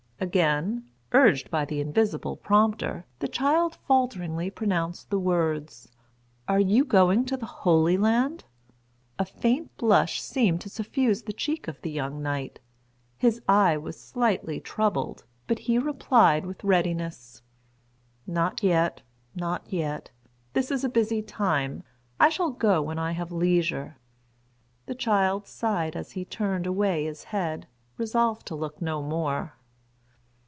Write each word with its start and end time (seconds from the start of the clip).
Again, 0.23 0.87
urged 1.13 1.49
by 1.49 1.65
the 1.65 1.81
invisible 1.81 2.35
prompter, 2.37 3.05
the 3.17 3.27
child 3.27 3.73
falteringly 3.87 4.51
pronounced 4.51 5.09
the 5.09 5.17
words, 5.17 5.89
"Are 6.47 6.59
you 6.59 6.85
going 6.85 7.25
to 7.25 7.35
the 7.37 7.47
Holy 7.47 7.97
Land?" 7.97 8.43
A 9.17 9.25
faint 9.25 9.75
blush 9.77 10.21
seemed 10.21 10.61
to 10.61 10.69
suffuse 10.69 11.23
the 11.23 11.33
cheek 11.33 11.67
of 11.67 11.81
the 11.81 11.89
young 11.89 12.21
knight; 12.21 12.59
his 13.17 13.41
eye 13.49 13.77
was 13.77 13.99
slightly 13.99 14.59
troubled; 14.59 15.25
but 15.47 15.57
he 15.57 15.79
replied 15.79 16.45
with 16.45 16.63
readiness, 16.63 17.41
"Not 18.27 18.61
yet—not 18.61 19.73
yet: 19.73 20.11
this 20.53 20.69
is 20.69 20.83
a 20.83 20.87
busy 20.89 21.23
time; 21.23 21.81
I 22.19 22.29
shall 22.29 22.51
go 22.51 22.79
when 22.83 22.99
I 22.99 23.13
have 23.13 23.31
leisure." 23.31 23.97
The 24.85 24.93
child 24.93 25.47
sighed 25.47 25.95
as 25.95 26.11
he 26.11 26.25
turned 26.25 26.67
away 26.67 27.05
his 27.05 27.23
head, 27.23 27.65
resolved 27.97 28.45
to 28.45 28.55
look 28.55 28.79
no 28.79 29.01
more. 29.01 29.53